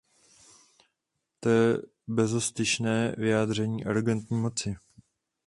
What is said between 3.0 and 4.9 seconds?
vyjádření arogantní moci!